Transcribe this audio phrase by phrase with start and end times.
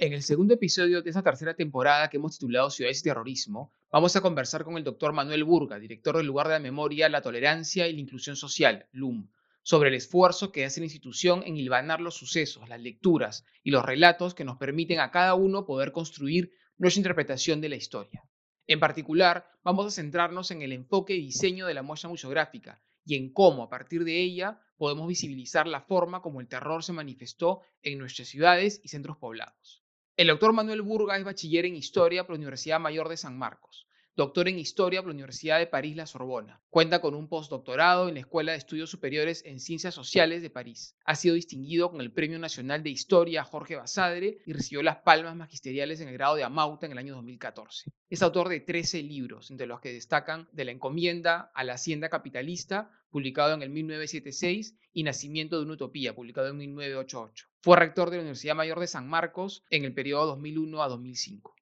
[0.00, 4.14] En el segundo episodio de esta tercera temporada que hemos titulado Ciudades y Terrorismo, vamos
[4.14, 7.88] a conversar con el doctor Manuel Burga, director del lugar de la memoria, la tolerancia
[7.88, 9.28] y la inclusión social, LUM,
[9.64, 13.84] sobre el esfuerzo que hace la institución en hilvanar los sucesos, las lecturas y los
[13.84, 18.22] relatos que nos permiten a cada uno poder construir nuestra interpretación de la historia.
[18.68, 23.16] En particular, vamos a centrarnos en el enfoque y diseño de la muestra museográfica y
[23.16, 27.62] en cómo, a partir de ella, podemos visibilizar la forma como el terror se manifestó
[27.82, 29.82] en nuestras ciudades y centros poblados.
[30.18, 33.86] El doctor Manuel Burga es bachiller en Historia por la Universidad Mayor de San Marcos,
[34.18, 36.60] doctor en Historia por la Universidad de París-La Sorbona.
[36.70, 40.96] Cuenta con un postdoctorado en la Escuela de Estudios Superiores en Ciencias Sociales de París.
[41.04, 45.36] Ha sido distinguido con el Premio Nacional de Historia Jorge Basadre y recibió las palmas
[45.36, 47.92] magisteriales en el grado de Amauta en el año 2014.
[48.10, 52.08] Es autor de 13 libros, entre los que destacan De la encomienda a la hacienda
[52.08, 57.46] capitalista, publicado en el 1976, y Nacimiento de una utopía, publicado en 1988.
[57.60, 61.54] Fue rector de la Universidad Mayor de San Marcos en el periodo 2001 a 2005.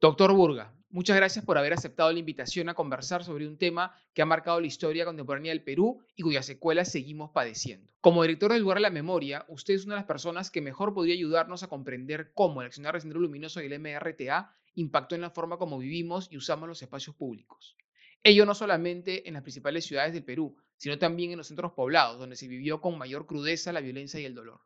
[0.00, 4.22] Doctor Burga, muchas gracias por haber aceptado la invitación a conversar sobre un tema que
[4.22, 7.92] ha marcado la historia contemporánea del Perú y cuyas secuelas seguimos padeciendo.
[8.00, 10.94] Como director del lugar de la memoria, usted es una de las personas que mejor
[10.94, 15.20] podría ayudarnos a comprender cómo el accionar de Sendero Luminoso y el MRTA impactó en
[15.20, 17.76] la forma como vivimos y usamos los espacios públicos.
[18.22, 22.18] Ello no solamente en las principales ciudades del Perú, sino también en los centros poblados,
[22.18, 24.60] donde se vivió con mayor crudeza la violencia y el dolor.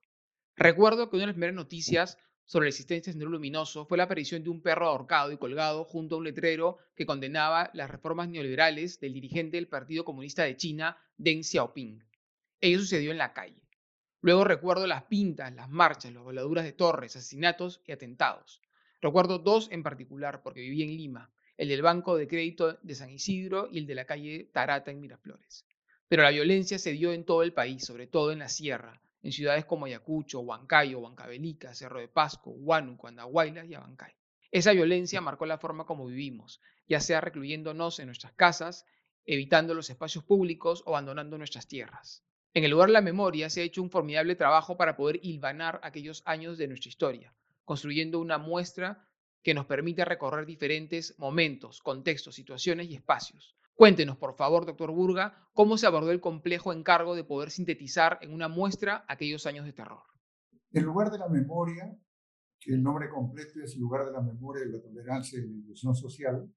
[0.56, 4.04] Recuerdo que una de las primeras noticias sobre la existencia de Sendero Luminoso fue la
[4.04, 8.28] aparición de un perro ahorcado y colgado junto a un letrero que condenaba las reformas
[8.28, 12.02] neoliberales del dirigente del Partido Comunista de China, Deng Xiaoping.
[12.60, 13.62] Ello sucedió en la calle.
[14.20, 18.60] Luego recuerdo las pintas, las marchas, las voladuras de torres, asesinatos y atentados.
[19.00, 23.10] Recuerdo dos en particular porque viví en Lima, el del Banco de Crédito de San
[23.10, 25.66] Isidro y el de la calle Tarata en Miraflores.
[26.06, 29.32] Pero la violencia se dio en todo el país, sobre todo en la sierra, en
[29.32, 34.12] ciudades como Ayacucho, Huancayo, Huancavelica, Cerro de Pasco, Huánuco, Andahuaylas y Abancay.
[34.50, 38.84] Esa violencia marcó la forma como vivimos, ya sea recluyéndonos en nuestras casas,
[39.24, 42.24] evitando los espacios públicos o abandonando nuestras tierras.
[42.54, 45.80] En el lugar de la memoria se ha hecho un formidable trabajo para poder hilvanar
[45.82, 47.34] aquellos años de nuestra historia,
[47.64, 49.08] construyendo una muestra
[49.42, 55.48] que nos permite recorrer diferentes momentos, contextos, situaciones y espacios, Cuéntenos, por favor, doctor Burga,
[55.54, 59.72] cómo se abordó el complejo encargo de poder sintetizar en una muestra aquellos años de
[59.72, 60.02] terror.
[60.70, 61.96] El lugar de la memoria,
[62.60, 65.94] que el nombre completo es lugar de la memoria, de la tolerancia y la inclusión
[65.94, 66.52] social,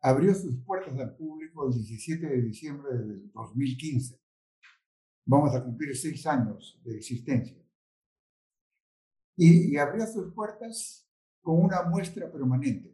[0.00, 4.20] abrió sus puertas al público el 17 de diciembre del 2015.
[5.26, 7.58] Vamos a cumplir seis años de existencia.
[9.36, 11.08] Y, y abrió sus puertas
[11.42, 12.93] con una muestra permanente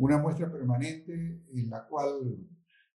[0.00, 2.38] una muestra permanente en la cual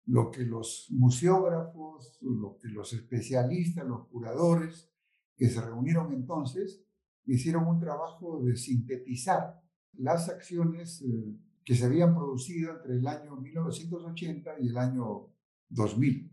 [0.05, 4.89] lo que los museógrafos, lo que los especialistas, los curadores
[5.35, 6.81] que se reunieron entonces,
[7.25, 9.61] hicieron un trabajo de sintetizar
[9.97, 15.29] las acciones eh, que se habían producido entre el año 1980 y el año
[15.69, 16.31] 2000.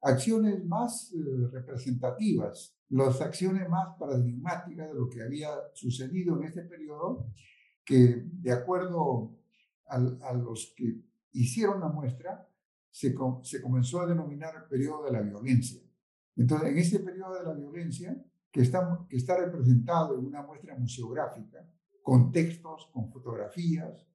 [0.00, 6.62] Acciones más eh, representativas, las acciones más paradigmáticas de lo que había sucedido en este
[6.62, 7.30] periodo,
[7.84, 9.37] que de acuerdo
[9.88, 11.00] a, los que
[11.32, 12.48] hicieron la muestra,
[12.90, 15.80] se, comenzó a denominar periodo de la violencia.
[16.36, 18.16] Entonces, en ese periodo de la violencia,
[18.50, 21.68] que está, representado en una muestra museográfica,
[22.02, 24.06] con textos, con fotografías,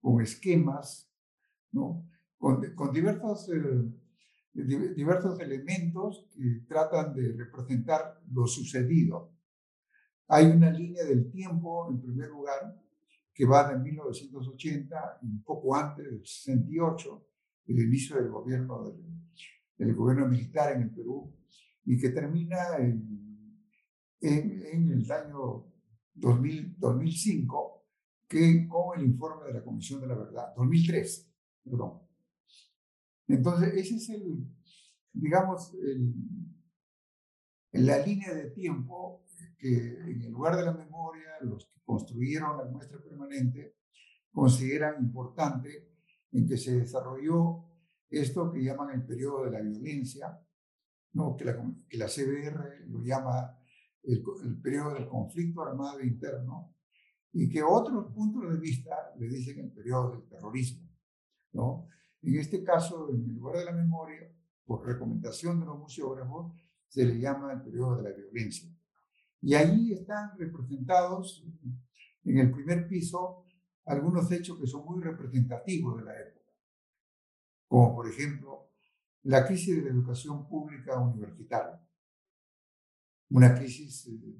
[0.00, 1.10] con esquemas,
[1.72, 2.08] ¿no?
[2.38, 9.32] con, con diversos, eh, diversos elementos que tratan de representar lo sucedido.
[10.28, 12.80] Hay una línea del tiempo, en primer lugar,
[13.36, 17.26] que va de 1980, un poco antes del 68,
[17.66, 18.98] el inicio del gobierno,
[19.76, 21.36] del, gobierno militar en el Perú,
[21.84, 23.62] y que termina en,
[24.22, 25.66] en, el año
[26.14, 27.84] 2000, 2005,
[28.26, 31.30] que, con el informe de la Comisión de la Verdad, 2003,
[31.62, 32.00] perdón.
[33.28, 34.46] Entonces, ese es el,
[35.12, 36.14] digamos, el,
[37.72, 39.25] la línea de tiempo
[39.56, 43.76] que en el lugar de la memoria, los que construyeron la muestra permanente
[44.30, 45.88] consideran importante
[46.32, 47.64] en que se desarrolló
[48.10, 50.38] esto que llaman el periodo de la violencia,
[51.12, 51.36] ¿no?
[51.36, 51.56] que, la,
[51.88, 53.58] que la CBR lo llama
[54.02, 56.76] el, el periodo del conflicto armado interno,
[57.32, 60.88] y que otros puntos de vista le dicen el periodo del terrorismo.
[61.52, 61.88] ¿no?
[62.22, 64.32] En este caso, en el lugar de la memoria,
[64.64, 66.54] por recomendación de los museógrafos,
[66.88, 68.70] se le llama el periodo de la violencia.
[69.40, 71.44] Y ahí están representados
[72.24, 73.44] en el primer piso
[73.84, 76.52] algunos hechos que son muy representativos de la época,
[77.68, 78.72] como por ejemplo
[79.22, 81.80] la crisis de la educación pública universitaria,
[83.30, 84.38] una crisis eh,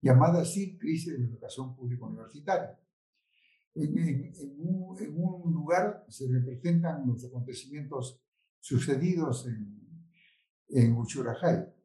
[0.00, 2.78] llamada así crisis de la educación pública universitaria.
[3.74, 3.92] En,
[4.58, 8.22] un, lugar se representan los acontecimientos
[8.58, 10.08] sucedidos en,
[10.68, 11.75] en Uchurajay,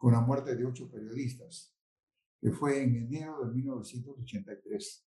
[0.00, 1.76] con la muerte de ocho periodistas,
[2.40, 5.06] que fue en enero de 1983.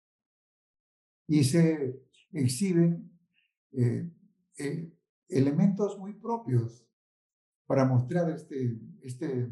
[1.27, 2.03] Y se
[2.33, 3.09] exhiben
[3.71, 4.11] eh,
[4.57, 4.93] eh,
[5.29, 6.85] elementos muy propios
[7.65, 9.49] para mostrar este, este,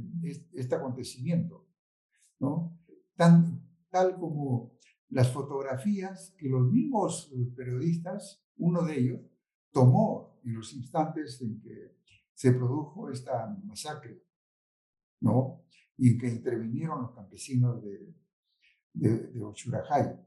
[0.52, 1.70] este, acontecimiento,
[2.40, 2.78] ¿no?
[3.16, 4.78] Tal como
[5.08, 9.22] las fotografías que los mismos periodistas, uno de ellos,
[9.72, 11.96] tomó en los instantes en que
[12.34, 14.22] se produjo esta masacre,
[15.22, 15.64] ¿no?
[15.98, 18.16] Y que intervinieron los campesinos de,
[18.94, 20.20] de, de Uchurajay.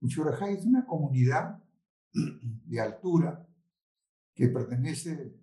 [0.00, 1.62] Uchurajay es una comunidad
[2.12, 3.46] de altura
[4.34, 5.34] que pertenece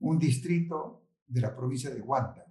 [0.00, 2.44] un distrito de la provincia de Huanta.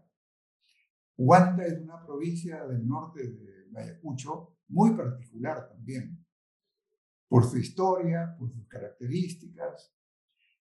[1.18, 6.26] Huanta es una provincia del norte de Ayacucho muy particular también,
[7.28, 9.94] por su historia, por sus características.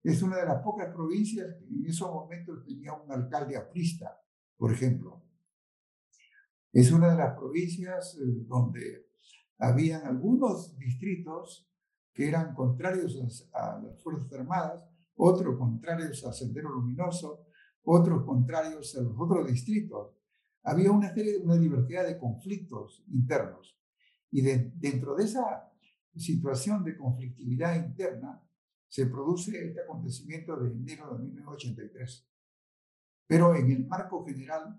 [0.04, 4.20] Es una de las pocas provincias que en esos momentos tenía un alcalde aprista,
[4.62, 5.24] por ejemplo.
[6.72, 9.08] Es una de las provincias eh, donde
[9.58, 11.68] habían algunos distritos
[12.14, 17.48] que eran contrarios a, las Fuerzas Armadas, otros contrarios a Sendero Luminoso,
[17.82, 20.16] otros contrarios a los otros distritos.
[20.62, 23.76] Había una serie, una diversidad de conflictos internos.
[24.30, 25.72] Y dentro de esa
[26.16, 28.40] situación de conflictividad interna
[28.88, 32.31] se produce este acontecimiento de enero de 1983.
[33.32, 34.78] Pero en el marco general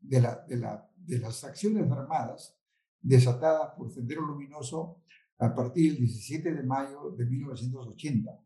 [0.00, 2.58] de, la, de, la, de las acciones armadas
[3.02, 5.02] desatadas por Sendero Luminoso
[5.36, 8.40] a partir del 17 de mayo de 1980.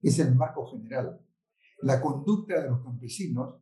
[0.00, 1.20] Es el marco general.
[1.82, 3.60] La conducta de los campesinos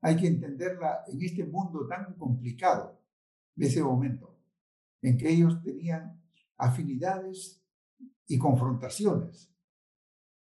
[0.00, 3.00] hay que entenderla en este mundo tan complicado
[3.54, 4.40] de ese momento
[5.02, 6.20] en que ellos tenían
[6.56, 7.62] afinidades
[8.26, 9.54] y confrontaciones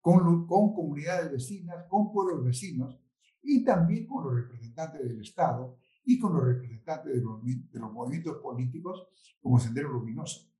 [0.01, 2.99] con, con comunidades vecinas, con pueblos vecinos
[3.47, 7.93] y también con los representantes del Estado y con los representantes de los, de los
[7.93, 9.07] movimientos políticos
[9.41, 10.51] como Sendero Luminoso.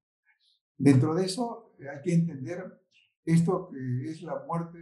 [0.77, 2.81] Dentro de eso eh, hay que entender
[3.25, 4.79] esto que es la muerte,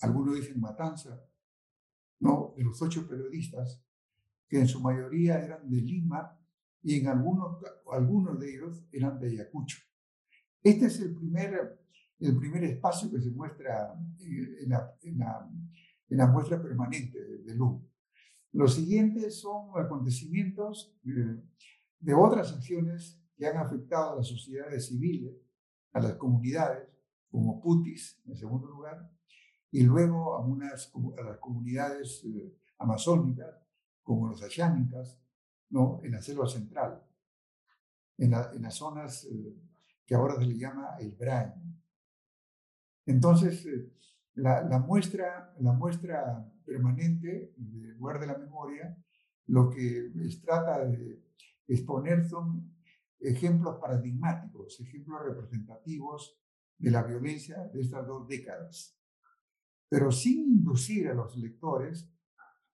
[0.00, 1.20] algunos dicen matanza,
[2.20, 2.54] ¿no?
[2.56, 3.82] de los ocho periodistas,
[4.48, 6.38] que en su mayoría eran de Lima
[6.82, 7.58] y en algunos,
[7.90, 9.78] algunos de ellos eran de Ayacucho.
[10.62, 11.80] Este es el primer,
[12.20, 15.50] el primer espacio que se muestra en la, en la,
[16.10, 17.86] en la muestra permanente de Lu.
[18.52, 21.42] Los siguientes son acontecimientos eh,
[22.00, 25.36] de otras acciones que han afectado a las sociedades civiles,
[25.92, 26.88] a las comunidades,
[27.30, 29.10] como Putis, en segundo lugar,
[29.70, 33.54] y luego a, unas, a las comunidades eh, amazónicas,
[34.02, 35.20] como los ayánicas,
[35.70, 36.00] ¿no?
[36.02, 37.02] en la selva central,
[38.16, 39.54] en, las zonas eh,
[40.06, 41.52] que ahora se le llama el Brain.
[43.04, 43.66] Entonces,
[44.38, 48.96] eh, la, muestra, la muestra permanente del lugar de la memoria,
[49.46, 50.12] lo que
[50.44, 51.24] trata de
[51.66, 52.74] exponer son
[53.18, 56.38] ejemplos paradigmáticos, ejemplos representativos
[56.78, 58.96] de la violencia de estas dos décadas,
[59.88, 62.08] pero sin inducir a los lectores,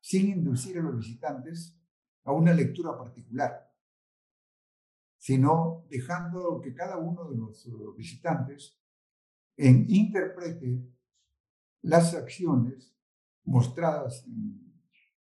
[0.00, 1.80] sin inducir a los visitantes
[2.24, 3.72] a una lectura particular,
[5.16, 7.66] sino dejando que cada uno de los
[7.96, 8.78] visitantes
[9.56, 10.94] en, interprete
[11.84, 12.96] las acciones
[13.44, 14.74] mostradas en,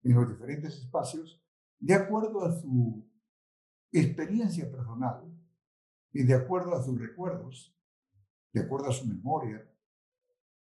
[0.02, 1.42] en los diferentes espacios
[1.78, 3.04] de acuerdo a su
[3.90, 5.24] experiencia personal
[6.12, 7.76] y de acuerdo a sus recuerdos,
[8.52, 9.68] de acuerdo a su memoria,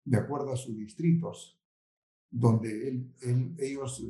[0.05, 1.59] de acuerdo a sus distritos,
[2.29, 4.01] donde él, ellos,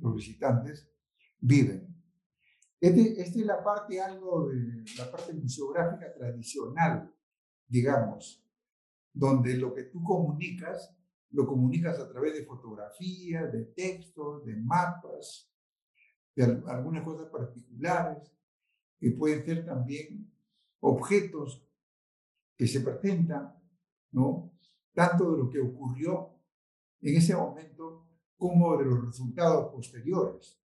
[0.00, 0.90] los visitantes,
[1.38, 1.94] viven.
[2.80, 7.14] Este, esta es la parte, algo de la parte museográfica tradicional,
[7.66, 8.44] digamos,
[9.12, 10.96] donde lo que tú comunicas,
[11.30, 15.50] lo comunicas a través de fotografías, de textos, de mapas,
[16.34, 18.32] de algunas cosas particulares,
[18.98, 20.32] que pueden ser también
[20.80, 21.64] objetos
[22.56, 23.54] que se presentan,
[24.12, 24.52] ¿no?
[24.92, 26.34] Tanto de lo que ocurrió
[27.00, 28.06] en ese momento
[28.36, 30.60] como de los resultados posteriores.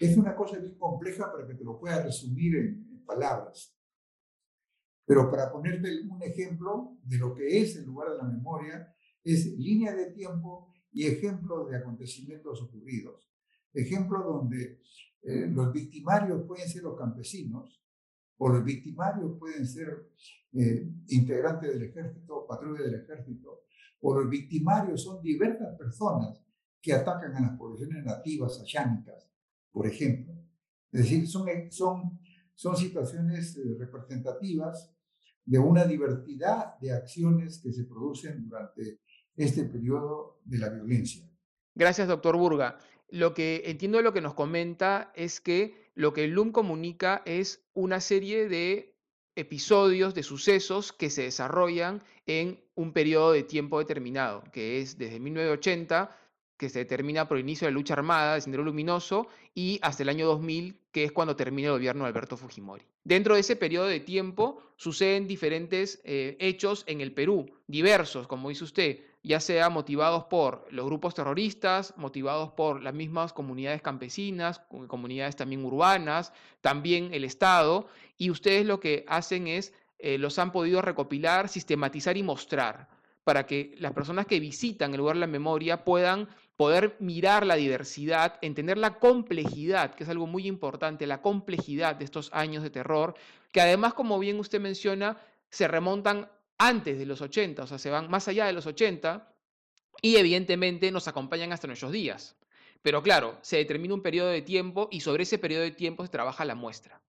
[0.00, 3.75] Es una cosa bien compleja para que te lo pueda resumir en, palabras.
[5.06, 9.46] Pero para ponerte un ejemplo de lo que es el lugar de la memoria, es
[9.56, 13.30] línea de tiempo y ejemplos de acontecimientos ocurridos.
[13.72, 14.80] Ejemplos donde
[15.22, 17.82] eh, los victimarios pueden ser los campesinos
[18.38, 20.10] o los victimarios pueden ser
[20.52, 23.62] eh, integrantes del ejército, patrullas del ejército,
[24.00, 26.42] o los victimarios son diversas personas
[26.80, 29.28] que atacan a las poblaciones nativas ayánicas,
[29.72, 30.34] por ejemplo.
[30.92, 32.20] Es decir, son, son,
[32.54, 34.95] son situaciones eh, representativas
[35.46, 39.00] de una diversidad de acciones que se producen durante
[39.36, 41.24] este periodo de la violencia.
[41.74, 42.78] Gracias, doctor Burga.
[43.08, 47.22] Lo que entiendo de lo que nos comenta es que lo que el LUM comunica
[47.24, 48.96] es una serie de
[49.36, 55.20] episodios, de sucesos que se desarrollan en un periodo de tiempo determinado, que es desde
[55.20, 56.10] 1980
[56.56, 60.02] que se determina por el inicio de la lucha armada de Sendero Luminoso y hasta
[60.02, 62.82] el año 2000, que es cuando termina el gobierno de Alberto Fujimori.
[63.04, 68.48] Dentro de ese periodo de tiempo suceden diferentes eh, hechos en el Perú, diversos, como
[68.48, 74.60] dice usted, ya sea motivados por los grupos terroristas, motivados por las mismas comunidades campesinas,
[74.86, 80.52] comunidades también urbanas, también el Estado, y ustedes lo que hacen es, eh, los han
[80.52, 82.88] podido recopilar, sistematizar y mostrar
[83.26, 87.56] para que las personas que visitan el lugar de la memoria puedan poder mirar la
[87.56, 92.70] diversidad, entender la complejidad, que es algo muy importante, la complejidad de estos años de
[92.70, 93.14] terror,
[93.52, 95.18] que además, como bien usted menciona,
[95.50, 99.32] se remontan antes de los 80, o sea, se van más allá de los 80
[100.00, 102.36] y evidentemente nos acompañan hasta nuestros días.
[102.82, 106.10] Pero claro, se determina un periodo de tiempo y sobre ese periodo de tiempo se
[106.10, 107.02] trabaja la muestra.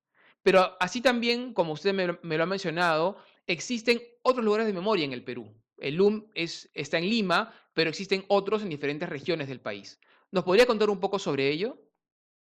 [0.44, 5.14] Pero así también, como usted me, lo ha mencionado, existen otros lugares de memoria en
[5.14, 5.54] el Perú.
[5.78, 10.00] El LUM es, está en Lima, pero existen otros en diferentes regiones del país.
[10.32, 11.80] ¿Nos podría contar un poco sobre ello?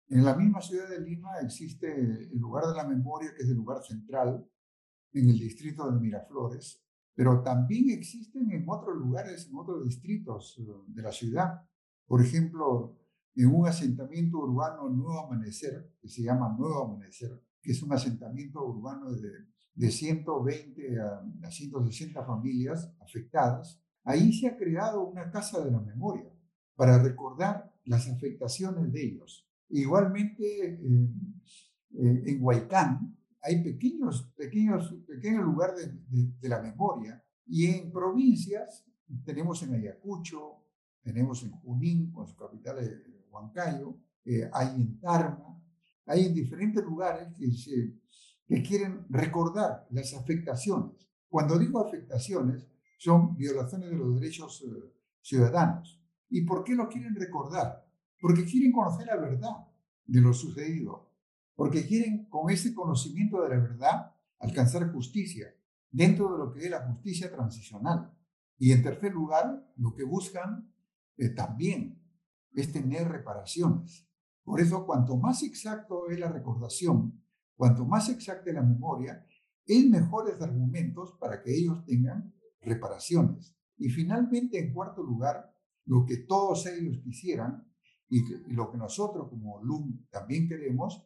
[0.08, 3.58] En la misma ciudad de Lima existe el lugar de la memoria, que es el
[3.58, 4.50] lugar central,
[5.12, 6.82] en el distrito de Miraflores,
[7.14, 11.68] pero también existen en otros lugares, en otros distritos eh, de la ciudad.
[12.08, 12.98] Por ejemplo,
[13.36, 18.64] en un asentamiento urbano Nuevo Amanecer, que se llama Nuevo Amanecer, que es un asentamiento
[18.64, 25.72] urbano de de 120 a, 160 familias afectadas, ahí se ha creado una casa de
[25.72, 26.32] la memoria
[26.76, 29.48] para recordar las afectaciones de ellos.
[29.70, 30.80] Igualmente,
[31.92, 38.86] en Huaycán hay pequeños, pequeños, pequeños lugares de, la memoria y en provincias
[39.24, 40.64] tenemos en Ayacucho,
[41.04, 45.62] tenemos en Junín, con su capital Huancayo, eh, hay en Tarma,
[46.08, 47.46] hay en diferentes lugares que
[48.48, 51.08] que quieren recordar las afectaciones.
[51.28, 56.02] Cuando digo afectaciones, son violaciones de los derechos eh, ciudadanos.
[56.30, 57.88] ¿Y por qué lo quieren recordar?
[58.20, 59.68] Porque quieren conocer la verdad
[60.06, 61.12] de lo sucedido,
[61.56, 65.48] porque quieren con ese conocimiento de la verdad alcanzar justicia
[65.92, 68.12] dentro de lo que es la justicia transicional.
[68.58, 70.74] Y en tercer lugar, lo que buscan
[71.18, 72.02] eh, también
[72.54, 74.08] es tener reparaciones.
[74.44, 77.26] Por eso, cuanto más exacto es la recordación,
[77.56, 79.26] Cuanto más exacta la memoria,
[79.66, 82.34] es mejores argumentos para que ellos tengan
[82.66, 83.56] reparaciones.
[83.78, 85.54] Y finalmente, en cuarto lugar,
[85.86, 87.68] lo que todos ellos quisieran
[88.10, 88.22] y,
[88.54, 91.06] lo que nosotros como LUM también queremos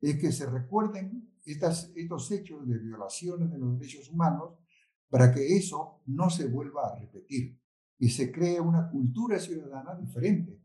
[0.00, 4.54] es que se recuerden estas, estos hechos de violaciones de los derechos humanos
[5.08, 7.58] para que eso no se vuelva a repetir
[7.98, 10.62] y se cree una cultura ciudadana diferente,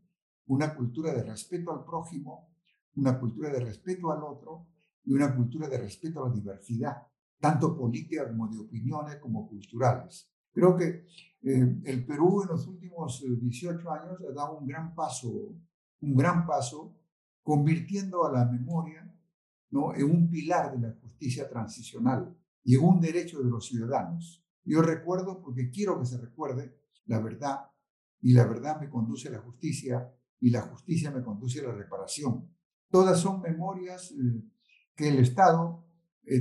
[0.48, 2.54] una cultura de respeto al prójimo,
[2.96, 4.68] una cultura de respeto al otro
[5.04, 7.08] y una cultura de respeto a la diversidad,
[7.40, 10.33] tanto política como de opiniones como culturales.
[10.54, 11.06] Creo que
[11.42, 15.30] eh, el Perú en los últimos 18 eh, años ha dado un gran paso,
[16.00, 16.96] un gran paso,
[17.42, 19.12] convirtiendo a la memoria
[19.72, 19.94] ¿no?
[19.94, 24.46] en un pilar de la justicia transicional y en un derecho de los ciudadanos.
[24.64, 27.70] Yo recuerdo porque quiero que se recuerde la verdad
[28.22, 31.74] y la verdad me conduce a la justicia y la justicia me conduce a la
[31.74, 32.48] reparación.
[32.90, 34.44] Todas son memorias eh,
[34.96, 35.84] que el Estado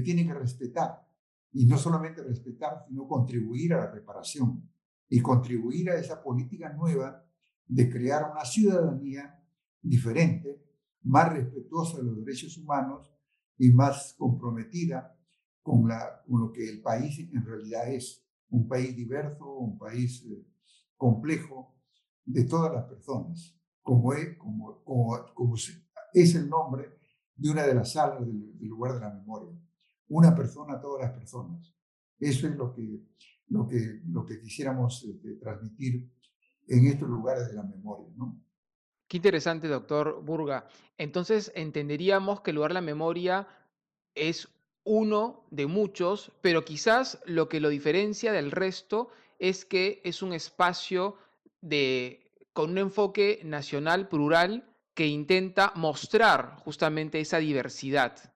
[0.04, 1.09] tiene que respetar.
[1.53, 4.69] Y no solamente respetar, sino contribuir a la reparación
[5.09, 7.25] y contribuir a esa política nueva
[7.67, 9.39] de crear una ciudadanía
[9.81, 10.63] diferente,
[11.03, 13.13] más respetuosa de los derechos humanos
[13.59, 15.19] y más comprometida
[15.63, 18.21] con, la, con lo que el país en realidad es.
[18.49, 20.47] Un país diverso, un país eh,
[20.95, 21.75] complejo
[22.23, 25.57] de todas las personas, como es, como, como, como
[26.13, 26.99] es el nombre
[27.35, 29.59] de una de las salas del, lugar de la memoria.
[30.12, 31.75] Una persona a todas las personas.
[32.21, 33.00] Eso es lo que,
[33.49, 36.12] lo que, lo que quisiéramos este, transmitir
[36.69, 38.12] en estos lugares de la memoria.
[39.09, 40.66] Qué interesante, doctor Burga.
[40.99, 43.49] Entonces, entenderíamos que el lugar de la memoria
[44.14, 44.49] es
[44.85, 50.35] uno de muchos, pero quizás lo que lo diferencia del resto es que es un
[50.35, 51.16] espacio
[51.62, 58.32] de con un enfoque nacional plural que intenta mostrar justamente esa diversidad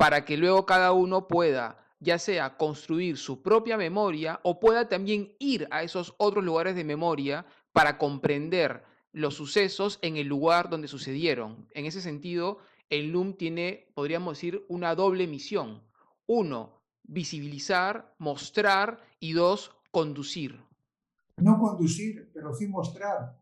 [0.00, 5.34] para que luego cada uno pueda ya sea construir su propia memoria o pueda también
[5.38, 10.88] ir a esos otros lugares de memoria para comprender los sucesos en el lugar donde
[10.88, 11.68] sucedieron.
[11.72, 15.82] En ese sentido, el LUM tiene, podríamos decir, una doble misión.
[16.26, 20.62] Uno, visibilizar, mostrar y dos, conducir.
[21.36, 23.38] No conducir, pero sí mostrar.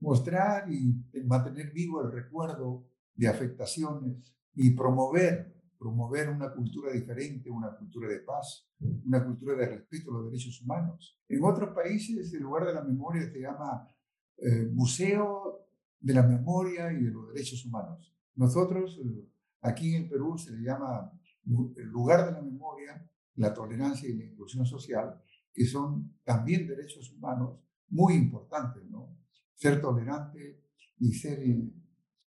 [0.00, 0.94] Mostrar y
[1.26, 8.18] mantener vivo el recuerdo de afectaciones y promover promover una cultura diferente, una cultura de
[8.18, 8.68] paz,
[9.06, 11.18] una cultura de respeto a los derechos humanos.
[11.26, 13.88] En otros países el lugar de la memoria se llama
[14.36, 15.66] eh, Museo
[15.98, 18.14] de la Memoria y de los Derechos Humanos.
[18.34, 19.26] Nosotros, eh,
[19.62, 21.10] aquí en Perú, se le llama
[21.46, 25.18] el lugar de la memoria, la tolerancia y la inclusión social,
[25.52, 27.58] que son también derechos humanos
[27.88, 29.16] muy importantes, ¿no?
[29.54, 30.62] Ser tolerante
[30.98, 31.72] y ser eh,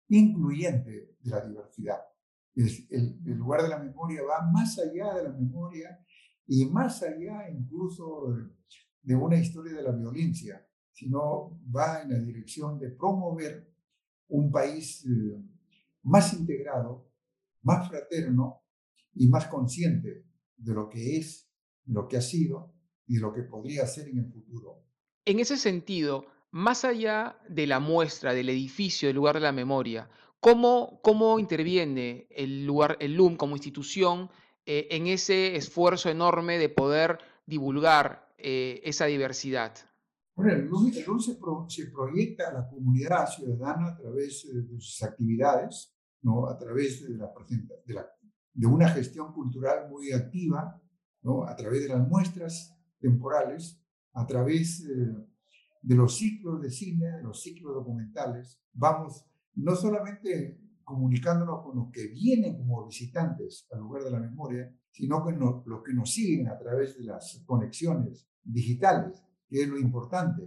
[0.08, 2.11] incluyente de la diversidad
[2.54, 6.04] el, lugar de la memoria va más allá de la memoria
[6.46, 8.34] y más allá incluso
[9.02, 13.72] de una historia de la violencia, sino va en la dirección de promover
[14.28, 15.42] un país eh,
[16.02, 17.10] más integrado,
[17.62, 18.62] más fraterno
[19.14, 21.50] y más consciente de lo que es,
[21.84, 22.74] de lo que ha sido
[23.06, 24.84] y de lo que podría ser en el futuro.
[25.24, 30.08] En ese sentido, más allá de la muestra del edificio del lugar de la memoria,
[30.42, 34.28] ¿Cómo, cómo interviene el, lugar, el LUM como institución
[34.66, 39.72] eh, en ese esfuerzo enorme de poder divulgar eh, esa diversidad?
[40.34, 46.48] Bueno, el LUM, se, proyecta a la comunidad ciudadana a través de sus actividades, ¿no?
[46.48, 47.32] a través de, la,
[47.86, 48.10] de, la,
[48.52, 50.82] de una gestión cultural muy activa,
[51.22, 51.44] ¿no?
[51.44, 53.80] a través de las muestras temporales,
[54.12, 55.14] a través eh,
[55.82, 58.60] de los ciclos de cine, de los ciclos documentales.
[58.72, 59.24] Vamos
[59.54, 65.22] no solamente comunicándonos con los que vienen como visitantes al lugar de la memoria, sino
[65.22, 70.42] con los que nos siguen a través de las conexiones digitales, que es lo importante.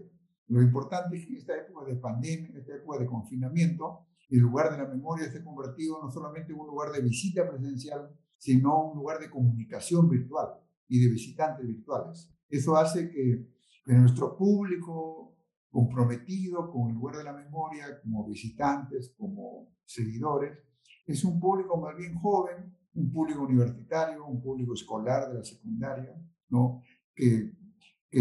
[0.47, 4.39] Lo importante es que en esta época de pandemia, en esta época de confinamiento, el
[4.39, 8.09] lugar de la memoria se ha convertido no solamente en un lugar de visita presencial,
[8.37, 10.49] sino un lugar de comunicación virtual
[10.87, 12.31] y de visitantes virtuales.
[12.49, 13.49] Eso hace que,
[13.83, 15.34] que nuestro público
[15.75, 20.57] comprometido con el lugar de la memoria, como visitantes, como seguidores.
[21.05, 26.15] Es un público más bien joven, un público universitario, un público escolar de la secundaria,
[26.47, 26.81] ¿no?
[27.13, 27.51] que,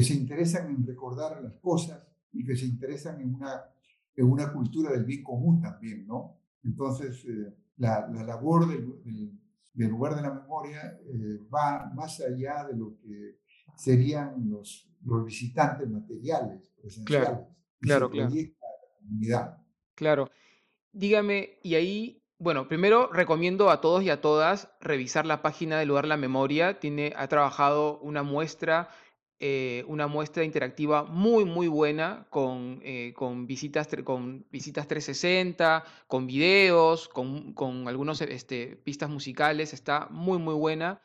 [0.03, 3.63] se interesan en recordar las cosas y que se interesan en una,
[4.17, 6.09] en una cultura del bien común también.
[6.09, 6.41] ¿no?
[6.65, 9.39] Entonces, eh, la, la, labor del,
[9.75, 13.39] del, lugar de la memoria eh, va más allá de lo que
[13.77, 16.74] serían los, los visitantes materiales,
[17.05, 17.49] Claro,
[17.81, 18.31] claro, claro.
[19.95, 20.31] Claro.
[20.93, 25.89] Dígame, y ahí, bueno, primero recomiendo a todos y a todas revisar la página del
[25.89, 26.79] lugar La Memoria.
[26.79, 28.91] Tiene, ha trabajado una muestra,
[29.41, 36.27] eh, una muestra interactiva muy, muy buena con, eh, con, visitas, con visitas 360, con
[36.27, 39.73] videos, con, con algunas este, pistas musicales.
[39.73, 41.03] Está muy, muy buena.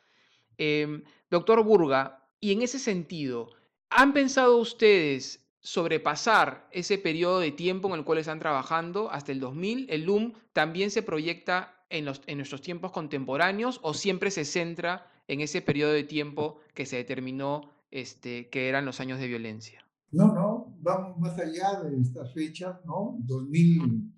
[0.58, 3.50] Em, doctor Burga, y en ese sentido,
[3.88, 9.40] ¿han pensado ustedes sobrepasar ese periodo de tiempo en el cual están trabajando hasta el
[9.40, 9.86] 2000?
[9.90, 15.62] ¿El LUM también se proyecta en, nuestros tiempos contemporáneos o siempre se centra en ese
[15.62, 19.84] periodo de tiempo que se determinó este, que eran los años de violencia?
[20.12, 23.16] No, no, vamos más allá de esta fecha, ¿no?
[23.20, 24.12] 2000,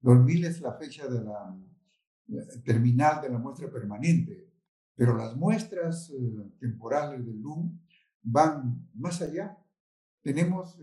[0.00, 1.56] 2000 es la fecha de la
[2.64, 4.48] terminal de la muestra permanente,
[4.94, 7.78] pero las muestras eh, temporales del LUM
[8.22, 9.58] van más allá.
[10.22, 10.78] Tenemos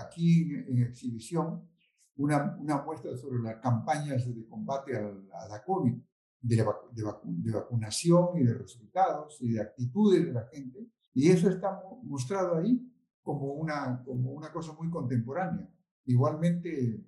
[0.00, 1.68] aquí en, exhibición
[2.16, 5.92] una, una, muestra sobre las campañas de combate a, la COVID,
[6.40, 10.88] de, de, vacunación y de resultados y de actitudes de la gente.
[11.12, 12.80] Y eso está mostrado ahí
[13.22, 15.68] como una, como una cosa muy contemporánea.
[16.04, 17.04] Igualmente,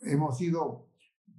[0.00, 0.90] hemos ido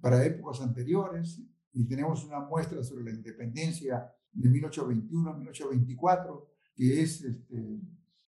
[0.01, 1.39] para épocas anteriores
[1.71, 7.79] y tenemos una muestra sobre la independencia de 1821-1824, que es este,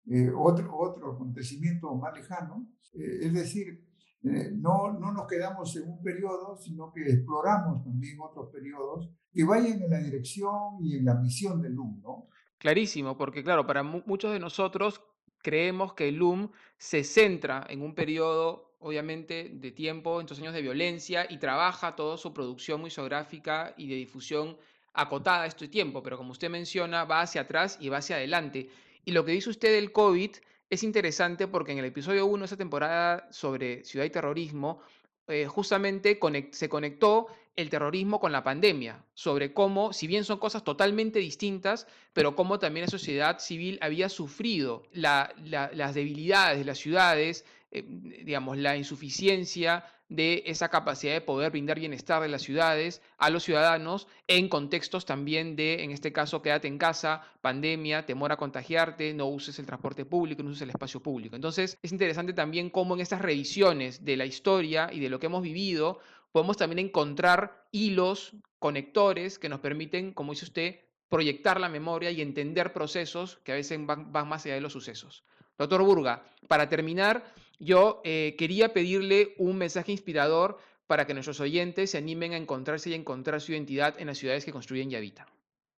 [0.08, 2.68] eh, otro, otro acontecimiento más lejano.
[2.94, 3.84] Eh, es decir,
[4.24, 9.44] eh, no, no nos quedamos en un periodo, sino que exploramos también otros periodos que
[9.44, 12.30] vayan en la dirección y en la misión del LUM, ¿no?
[12.58, 15.02] Clarísimo, porque claro, para muchos de nosotros
[15.44, 20.54] creemos que el LUM se centra en un periodo, obviamente, de tiempo, en estos años
[20.54, 24.58] de violencia, y trabaja toda su producción museográfica y de difusión
[24.94, 28.70] acotada a este tiempo, pero como usted menciona, va hacia atrás y va hacia adelante.
[29.06, 30.32] Y lo que dice usted del COVID
[30.70, 34.82] es interesante porque en el episodio 1 de esa temporada sobre ciudad y terrorismo,
[35.28, 36.20] eh, justamente
[36.52, 41.88] se conectó el terrorismo con la pandemia, sobre cómo, si bien son cosas totalmente distintas,
[42.14, 48.58] pero cómo también la sociedad civil había sufrido las debilidades de las ciudades, eh, digamos,
[48.58, 54.08] la insuficiencia de esa capacidad de poder brindar bienestar de las ciudades a los ciudadanos
[54.28, 59.28] en contextos también de, en este caso, quédate en casa, pandemia, temor a contagiarte, no
[59.28, 61.36] uses el transporte público, no uses el espacio público.
[61.36, 65.26] Entonces, es interesante también cómo en estas revisiones de la historia y de lo que
[65.26, 66.00] hemos vivido,
[66.32, 72.22] podemos también encontrar hilos, conectores que nos permiten, como dice usted, proyectar la memoria y
[72.22, 75.24] entender procesos que a veces van, van más allá de los sucesos.
[75.58, 77.24] Doctor Burga, para terminar,
[77.60, 82.90] yo eh, quería pedirle un mensaje inspirador para que nuestros oyentes se animen a encontrarse
[82.90, 85.28] y a encontrar su identidad en las ciudades que construyen y habitan.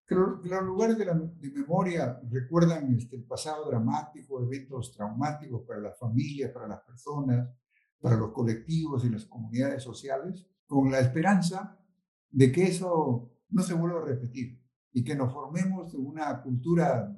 [0.07, 6.53] Que los lugares de, memoria recuerdan este, el pasado dramático, eventos traumáticos para las familias,
[6.53, 7.49] para las personas,
[8.01, 11.79] para los colectivos y las comunidades sociales, con la esperanza
[12.31, 14.61] de que eso no se vuelva a repetir
[14.93, 17.17] y que nos formemos una cultura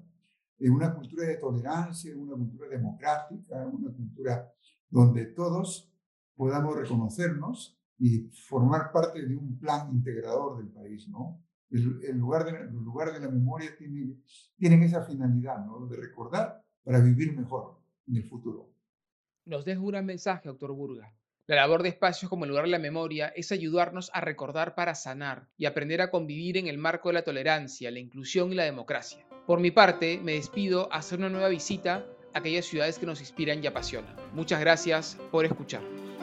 [0.59, 4.53] en una cultura de tolerancia, una cultura democrática, una cultura
[4.91, 5.93] donde todos
[6.35, 11.43] podamos reconocernos y formar parte de un plan integrador del país, ¿no?
[11.71, 14.17] El, lugar, de, el lugar de la memoria tiene,
[14.57, 15.87] tienen esa finalidad, ¿no?
[15.87, 18.73] De recordar para vivir mejor en el futuro.
[19.45, 21.13] Nos deja un mensaje, doctor Burga.
[21.47, 24.95] La labor de espacios como el lugar de la memoria es ayudarnos a recordar para
[24.95, 28.65] sanar y aprender a convivir en el marco de la tolerancia, la inclusión y la
[28.65, 29.28] democracia.
[29.49, 33.21] Por mi parte, me despido a hacer una nueva visita a aquellas ciudades que nos
[33.21, 34.15] inspiran y apasionan.
[34.35, 36.18] Muchas gracias por escucharnos.